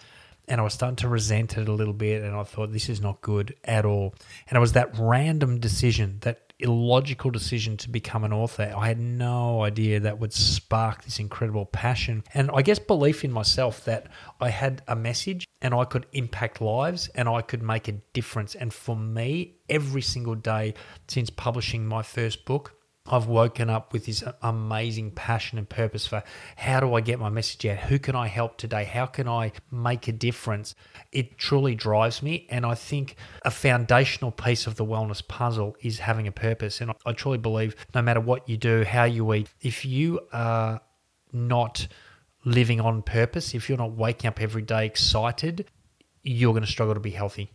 [0.47, 3.01] And I was starting to resent it a little bit and I thought, this is
[3.01, 4.15] not good at all.
[4.47, 8.73] And it was that random decision that illogical decision to become an author.
[8.75, 13.31] I had no idea that would spark this incredible passion and I guess belief in
[13.31, 14.07] myself that
[14.39, 18.55] I had a message and I could impact lives and I could make a difference.
[18.55, 20.75] And for me, every single day
[21.07, 22.74] since publishing my first book,
[23.07, 26.23] I've woken up with this amazing passion and purpose for
[26.55, 27.77] how do I get my message out?
[27.77, 28.83] Who can I help today?
[28.83, 30.73] How can I make a difference?
[31.11, 32.47] It truly drives me.
[32.49, 36.81] And I think a foundational piece of the wellness puzzle is having a purpose.
[36.81, 40.81] And I truly believe no matter what you do, how you eat, if you are
[41.31, 41.87] not
[42.43, 45.69] living on purpose, if you're not waking up every day excited,
[46.23, 47.51] you're going to struggle to be healthy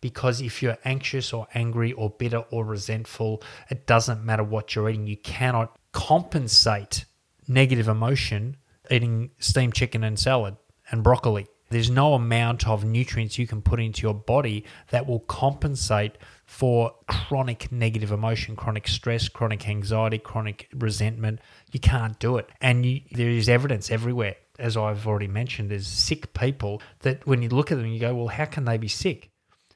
[0.00, 4.88] because if you're anxious or angry or bitter or resentful, it doesn't matter what you're
[4.88, 5.06] eating.
[5.06, 7.04] You cannot compensate
[7.46, 8.56] negative emotion
[8.90, 10.56] eating steamed chicken and salad
[10.90, 11.46] and broccoli.
[11.70, 16.94] There's no amount of nutrients you can put into your body that will compensate for
[17.06, 21.40] chronic negative emotion, chronic stress, chronic anxiety, chronic resentment.
[21.70, 22.48] You can't do it.
[22.62, 24.36] And you, there is evidence everywhere.
[24.58, 28.14] As I've already mentioned, there's sick people that when you look at them, you go,
[28.14, 29.30] well, how can they be sick?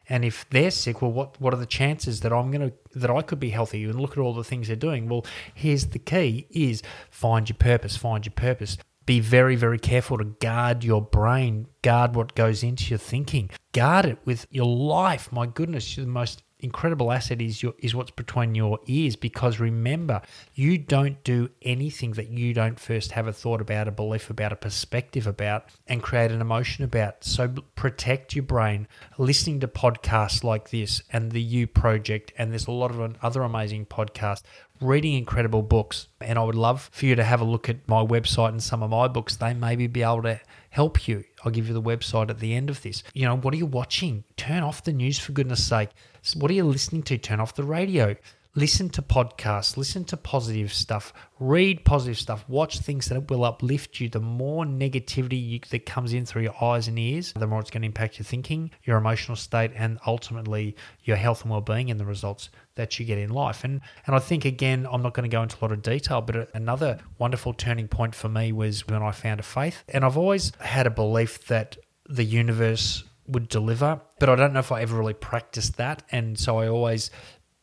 [0.08, 3.22] And if they're sick, well, what what are the chances that I'm gonna that I
[3.22, 3.84] could be healthy?
[3.84, 5.08] And look at all the things they're doing.
[5.08, 7.96] Well, here's the key: is find your purpose.
[7.96, 8.78] Find your purpose.
[9.04, 14.06] Be very, very careful to guard your brain, guard what goes into your thinking, guard
[14.06, 15.32] it with your life.
[15.32, 19.58] My goodness, you're the most incredible asset is your is what's between your ears because
[19.58, 20.22] remember
[20.54, 24.52] you don't do anything that you don't first have a thought about a belief about
[24.52, 27.24] a perspective about and create an emotion about.
[27.24, 28.86] So protect your brain
[29.18, 33.42] listening to podcasts like this and the you project and there's a lot of other
[33.42, 34.42] amazing podcasts
[34.82, 36.08] reading incredible books.
[36.20, 38.82] And i would love for you to have a look at my website and some
[38.82, 39.36] of my books.
[39.36, 41.24] They maybe be able to help you.
[41.44, 43.02] I'll give you the website at the end of this.
[43.14, 44.24] You know what are you watching?
[44.36, 45.90] Turn off the news for goodness sake
[46.36, 47.18] what are you listening to?
[47.18, 48.16] Turn off the radio.
[48.54, 53.98] Listen to podcasts, listen to positive stuff, read positive stuff, watch things that will uplift
[53.98, 54.10] you.
[54.10, 57.70] The more negativity you, that comes in through your eyes and ears, the more it's
[57.70, 61.98] going to impact your thinking, your emotional state, and ultimately your health and well-being and
[61.98, 63.64] the results that you get in life.
[63.64, 66.20] And and I think again, I'm not going to go into a lot of detail,
[66.20, 70.18] but another wonderful turning point for me was when I found a faith, and I've
[70.18, 74.00] always had a belief that the universe would deliver.
[74.18, 76.02] But I don't know if I ever really practiced that.
[76.10, 77.10] And so I always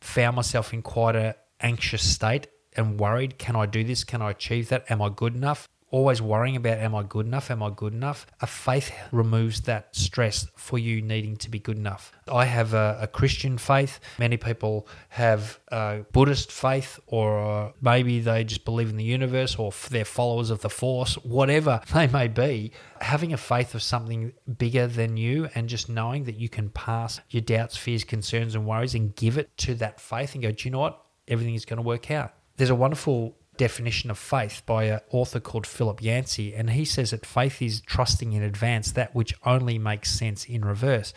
[0.02, 4.04] found myself in quite a anxious state and worried, can I do this?
[4.04, 4.90] Can I achieve that?
[4.90, 5.68] Am I good enough?
[5.92, 7.50] Always worrying about, am I good enough?
[7.52, 8.28] Am I good enough?
[8.42, 12.12] A faith removes that stress for you needing to be good enough.
[12.32, 14.00] I have a, a Christian faith.
[14.18, 19.56] Many people have a Buddhist faith, or uh, maybe they just believe in the universe,
[19.56, 22.72] or they're followers of the Force, whatever they may be.
[23.02, 27.20] Having a faith of something bigger than you and just knowing that you can pass
[27.30, 30.68] your doubts, fears, concerns, and worries and give it to that faith and go, do
[30.68, 31.04] you know what?
[31.28, 32.34] Everything is going to work out.
[32.58, 37.12] There's a wonderful definition of faith by an author called Philip Yancey, and he says
[37.12, 41.14] that faith is trusting in advance that which only makes sense in reverse.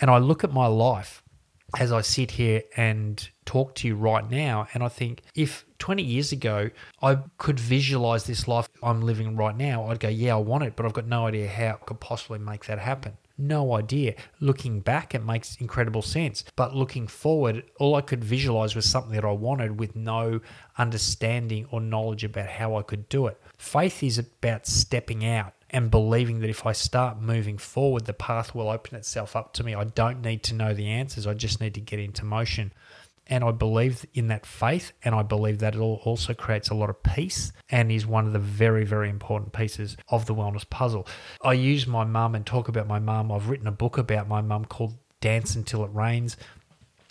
[0.00, 1.22] And I look at my life
[1.78, 6.02] as I sit here and talk to you right now, and I think if 20
[6.02, 6.70] years ago
[7.00, 10.74] I could visualize this life I'm living right now, I'd go, Yeah, I want it,
[10.76, 13.16] but I've got no idea how I could possibly make that happen.
[13.36, 14.14] No idea.
[14.38, 16.44] Looking back, it makes incredible sense.
[16.54, 20.40] But looking forward, all I could visualize was something that I wanted with no
[20.78, 23.40] understanding or knowledge about how I could do it.
[23.58, 28.54] Faith is about stepping out and believing that if I start moving forward, the path
[28.54, 29.74] will open itself up to me.
[29.74, 32.72] I don't need to know the answers, I just need to get into motion.
[33.26, 36.90] And I believe in that faith, and I believe that it also creates a lot
[36.90, 41.06] of peace and is one of the very, very important pieces of the wellness puzzle.
[41.42, 43.32] I use my mum and talk about my mum.
[43.32, 46.36] I've written a book about my mum called Dance Until It Rains.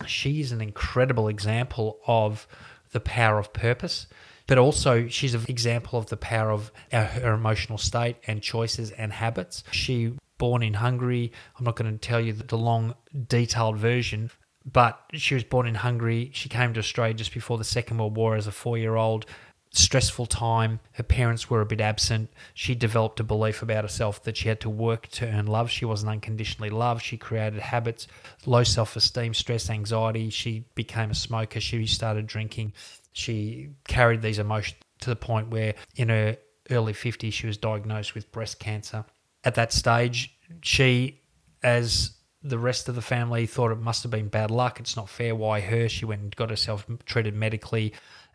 [0.05, 2.47] She is an incredible example of
[2.91, 4.05] the power of purpose,
[4.45, 9.11] but also she's an example of the power of her emotional state and choices and
[9.11, 9.63] habits.
[9.71, 11.31] She born in Hungary.
[11.57, 12.95] I'm not going to tell you the long,
[13.27, 14.29] detailed version,
[14.65, 16.31] but she was born in Hungary.
[16.33, 19.25] She came to Australia just before the Second World War as a four year old.
[19.71, 20.79] Stressful time.
[20.93, 22.29] Her parents were a bit absent.
[22.53, 25.71] She developed a belief about herself that she had to work to earn love.
[25.71, 27.03] She wasn't unconditionally loved.
[27.03, 28.07] She created habits,
[28.45, 30.29] low self esteem, stress, anxiety.
[30.29, 31.59] She became a smoker.
[31.59, 32.73] She started drinking.
[33.13, 36.37] She carried these emotions to the point where in her
[36.69, 39.05] early 50s she was diagnosed with breast cancer.
[39.43, 41.19] At that stage, she,
[41.61, 42.11] as
[42.43, 44.79] the rest of the family thought it must have been bad luck.
[44.79, 45.33] It's not fair.
[45.33, 45.87] Why her?
[45.87, 47.93] She went and got herself treated medically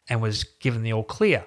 [0.09, 1.45] and was given the all clear.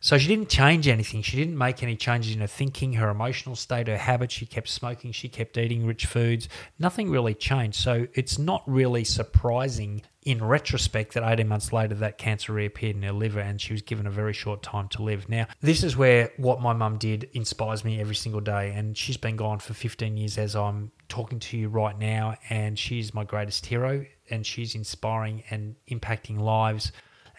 [0.00, 1.22] So she didn't change anything.
[1.22, 4.34] She didn't make any changes in her thinking, her emotional state, her habits.
[4.34, 5.12] She kept smoking.
[5.12, 6.48] She kept eating rich foods.
[6.78, 7.78] Nothing really changed.
[7.78, 13.02] So it's not really surprising in retrospect that 18 months later that cancer reappeared in
[13.04, 15.28] her liver and she was given a very short time to live.
[15.28, 18.72] Now, this is where what my mum did inspires me every single day.
[18.74, 22.34] And she's been gone for 15 years as I'm talking to you right now.
[22.50, 26.90] And she's my greatest hero and she's inspiring and impacting lives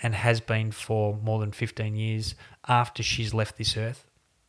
[0.01, 2.35] and has been for more than 15 years
[2.67, 4.05] after she's left this earth.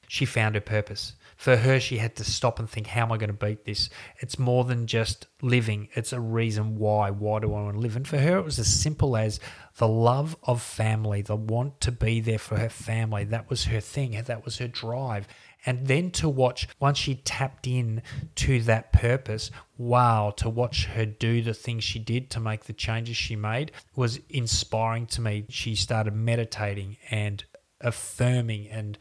[0.09, 1.15] She found her purpose.
[1.37, 3.91] For her, she had to stop and think, how am I going to beat this?
[4.19, 7.11] It's more than just living, it's a reason why.
[7.11, 7.95] Why do I want to live?
[7.95, 9.39] And for her, it was as simple as
[9.77, 13.25] the love of family, the want to be there for her family.
[13.25, 15.29] That was her thing, that was her drive
[15.67, 18.03] and then to watch once she tapped in
[18.35, 22.73] to that purpose wow to watch her do the things she did to make the
[22.73, 27.45] changes she made was inspiring to me she started meditating and
[27.81, 28.99] affirming and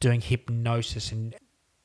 [0.00, 1.34] doing hypnosis and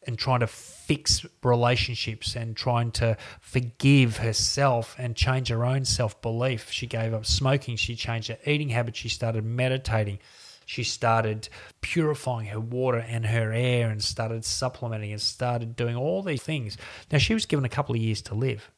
[0.08, 6.22] and trying to fix relationships and trying to forgive herself and change her own self
[6.22, 6.72] belief.
[6.72, 10.20] She gave up smoking, she changed her eating habits, she started meditating
[10.66, 11.48] she started
[11.82, 16.78] purifying her water and her air and started supplementing and started doing all these things.
[17.12, 18.72] Now, she was given a couple of years to live.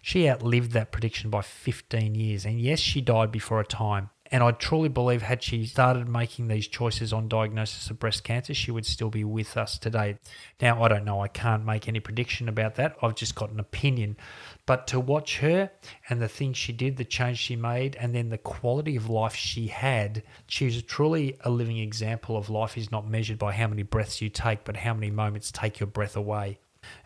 [0.00, 2.44] She outlived that prediction by 15 years.
[2.44, 4.10] And yes, she died before her time.
[4.32, 8.54] And I truly believe, had she started making these choices on diagnosis of breast cancer,
[8.54, 10.16] she would still be with us today.
[10.58, 11.20] Now, I don't know.
[11.20, 12.96] I can't make any prediction about that.
[13.02, 14.16] I've just got an opinion.
[14.64, 15.70] But to watch her
[16.08, 19.36] and the things she did, the change she made, and then the quality of life
[19.36, 23.66] she had, she was truly a living example of life is not measured by how
[23.66, 26.58] many breaths you take, but how many moments take your breath away.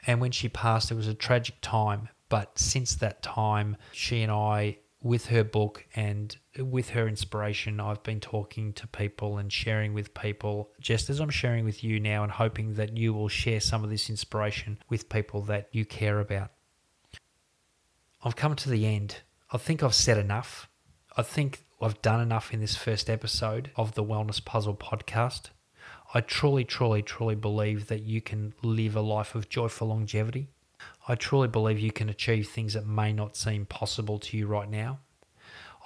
[0.06, 2.08] And when she passed, it was a tragic time.
[2.28, 8.02] But since that time, she and I with her book and with her inspiration, I've
[8.02, 12.22] been talking to people and sharing with people, just as I'm sharing with you now,
[12.22, 16.20] and hoping that you will share some of this inspiration with people that you care
[16.20, 16.50] about.
[18.22, 19.18] I've come to the end.
[19.52, 20.68] I think I've said enough.
[21.16, 25.50] I think I've done enough in this first episode of the Wellness Puzzle podcast.
[26.14, 30.48] I truly, truly, truly believe that you can live a life of joyful longevity.
[31.08, 34.68] I truly believe you can achieve things that may not seem possible to you right
[34.68, 34.98] now.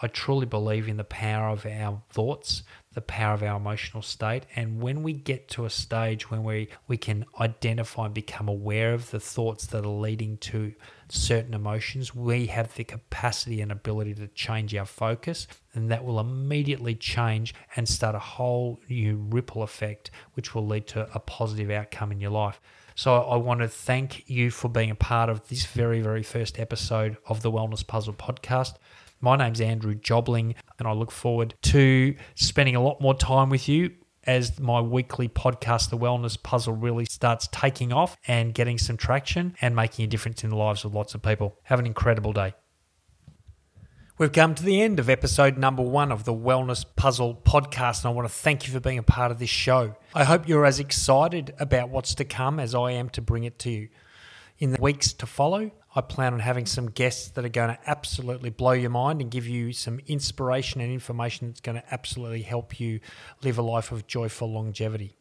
[0.03, 2.62] I truly believe in the power of our thoughts,
[2.95, 4.45] the power of our emotional state.
[4.57, 8.95] And when we get to a stage when we, we can identify and become aware
[8.95, 10.73] of the thoughts that are leading to
[11.11, 16.18] certain emotions, we have the capacity and ability to change our focus, and that will
[16.18, 21.71] immediately change and start a whole new ripple effect, which will lead to a positive
[21.71, 22.59] outcome in your life.
[23.01, 26.61] So I want to thank you for being a part of this very, very first
[26.61, 28.75] episode of the Wellness Puzzle podcast.
[29.23, 33.71] My name's Andrew Jobling, and I look forward to spending a lot more time with
[33.71, 33.93] you
[34.25, 39.57] as my weekly podcast, The Wellness Puzzle, really starts taking off and getting some traction
[39.63, 41.57] and making a difference in the lives of lots of people.
[41.63, 42.53] Have an incredible day.
[44.21, 48.11] We've come to the end of episode number one of the Wellness Puzzle podcast, and
[48.11, 49.97] I want to thank you for being a part of this show.
[50.14, 53.59] I hope you're as excited about what's to come as I am to bring it
[53.61, 53.89] to you.
[54.59, 57.79] In the weeks to follow, I plan on having some guests that are going to
[57.87, 62.43] absolutely blow your mind and give you some inspiration and information that's going to absolutely
[62.43, 63.01] help you
[63.43, 65.16] live a life of joyful longevity.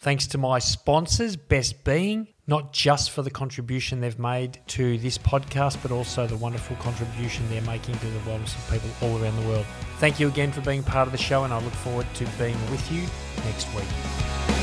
[0.00, 5.16] Thanks to my sponsors, Best Being, not just for the contribution they've made to this
[5.16, 9.40] podcast, but also the wonderful contribution they're making to the wellness of people all around
[9.40, 9.66] the world.
[9.98, 12.58] Thank you again for being part of the show, and I look forward to being
[12.70, 13.02] with you
[13.44, 14.61] next week.